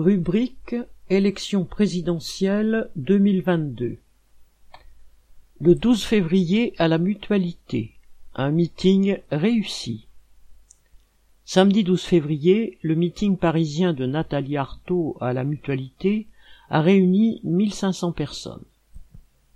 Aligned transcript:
Rubrique 0.00 0.76
Élection 1.10 1.64
présidentielle 1.64 2.88
2022 2.94 3.98
Le 5.58 5.74
12 5.74 6.04
février 6.04 6.72
à 6.78 6.86
la 6.86 6.98
Mutualité. 6.98 7.94
Un 8.36 8.52
meeting 8.52 9.18
réussi. 9.32 10.06
Samedi 11.44 11.82
12 11.82 12.00
février, 12.00 12.78
le 12.82 12.94
meeting 12.94 13.36
parisien 13.36 13.92
de 13.92 14.06
Nathalie 14.06 14.56
Arthaud 14.56 15.16
à 15.20 15.32
la 15.32 15.42
Mutualité 15.42 16.28
a 16.70 16.80
réuni 16.80 17.40
1500 17.42 18.12
personnes. 18.12 18.64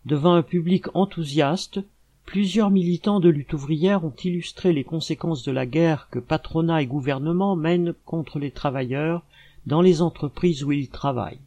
Devant 0.07 0.35
un 0.35 0.43
public 0.43 0.87
enthousiaste, 0.97 1.79
plusieurs 2.27 2.71
militants 2.71 3.21
de 3.21 3.29
lutte 3.29 3.53
ouvrière 3.53 4.05
ont 4.05 4.17
illustré 4.25 4.73
les 4.73 4.83
conséquences 4.83 5.45
de 5.45 5.53
la 5.53 5.67
guerre 5.67 6.09
que 6.11 6.19
patronat 6.19 6.83
et 6.83 6.87
gouvernement 6.87 7.55
mènent 7.55 7.95
contre 8.05 8.41
les 8.41 8.51
travailleurs 8.51 9.23
dans 9.67 9.81
les 9.81 10.03
entreprises 10.03 10.65
où 10.65 10.73
ils 10.73 10.89
travaillent. 10.89 11.41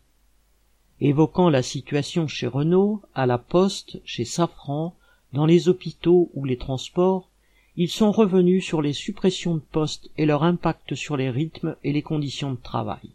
Évoquant 1.02 1.50
la 1.50 1.62
situation 1.62 2.28
chez 2.28 2.48
Renault, 2.48 3.02
à 3.14 3.26
la 3.26 3.38
Poste, 3.38 4.00
chez 4.06 4.24
Safran, 4.24 4.96
dans 5.34 5.46
les 5.46 5.68
hôpitaux 5.68 6.30
ou 6.34 6.46
les 6.46 6.58
transports, 6.58 7.30
ils 7.76 7.90
sont 7.90 8.12
revenus 8.12 8.64
sur 8.64 8.82
les 8.82 8.94
suppressions 8.94 9.56
de 9.56 9.62
postes 9.72 10.10
et 10.18 10.26
leur 10.26 10.44
impact 10.44 10.96
sur 10.96 11.18
les 11.18 11.30
rythmes 11.30 11.76
et 11.84 11.92
les 11.92 12.02
conditions 12.02 12.52
de 12.52 12.62
travail. 12.62 13.10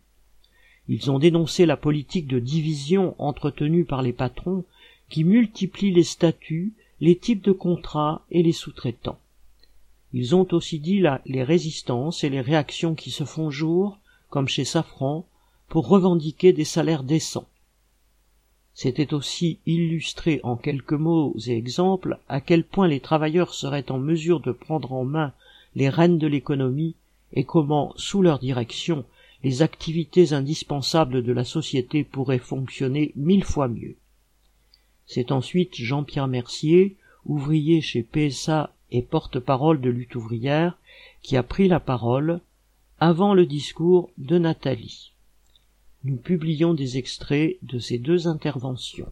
Ils 0.88 1.10
ont 1.10 1.18
dénoncé 1.18 1.64
la 1.64 1.78
politique 1.78 2.26
de 2.26 2.38
division 2.38 3.14
entretenue 3.18 3.86
par 3.86 4.02
les 4.02 4.12
patrons 4.12 4.64
qui 5.08 5.24
multiplie 5.24 5.92
les 5.92 6.04
statuts, 6.04 6.74
les 7.00 7.16
types 7.16 7.42
de 7.42 7.52
contrats 7.52 8.22
et 8.30 8.42
les 8.42 8.52
sous-traitants. 8.52 9.18
Ils 10.12 10.34
ont 10.34 10.46
aussi 10.52 10.78
dit 10.78 11.02
les 11.24 11.42
résistances 11.42 12.24
et 12.24 12.28
les 12.28 12.40
réactions 12.40 12.94
qui 12.94 13.10
se 13.10 13.24
font 13.24 13.50
jour 13.50 13.98
comme 14.30 14.48
chez 14.48 14.64
Safran, 14.64 15.26
pour 15.68 15.88
revendiquer 15.88 16.52
des 16.52 16.64
salaires 16.64 17.04
décents. 17.04 17.46
C'était 18.74 19.12
aussi 19.12 19.58
illustrer 19.66 20.40
en 20.42 20.56
quelques 20.56 20.92
mots 20.92 21.36
et 21.46 21.56
exemples 21.56 22.18
à 22.28 22.40
quel 22.40 22.64
point 22.64 22.88
les 22.88 23.00
travailleurs 23.00 23.52
seraient 23.52 23.90
en 23.90 23.98
mesure 23.98 24.40
de 24.40 24.52
prendre 24.52 24.92
en 24.92 25.04
main 25.04 25.32
les 25.74 25.88
rênes 25.88 26.18
de 26.18 26.26
l'économie 26.26 26.94
et 27.32 27.44
comment, 27.44 27.92
sous 27.96 28.22
leur 28.22 28.38
direction, 28.38 29.04
les 29.42 29.62
activités 29.62 30.32
indispensables 30.32 31.22
de 31.22 31.32
la 31.32 31.44
société 31.44 32.04
pourraient 32.04 32.38
fonctionner 32.38 33.12
mille 33.16 33.44
fois 33.44 33.68
mieux. 33.68 33.96
C'est 35.06 35.32
ensuite 35.32 35.74
Jean-Pierre 35.74 36.28
Mercier, 36.28 36.96
ouvrier 37.24 37.80
chez 37.80 38.02
PSA 38.02 38.74
et 38.90 39.02
porte-parole 39.02 39.80
de 39.80 39.90
lutte 39.90 40.14
ouvrière, 40.14 40.78
qui 41.22 41.36
a 41.36 41.42
pris 41.42 41.68
la 41.68 41.80
parole 41.80 42.40
avant 43.02 43.32
le 43.32 43.46
discours 43.46 44.10
de 44.18 44.38
Nathalie. 44.38 45.14
Nous 46.04 46.18
publions 46.18 46.74
des 46.74 46.98
extraits 46.98 47.56
de 47.62 47.78
ces 47.78 47.98
deux 47.98 48.28
interventions. 48.28 49.10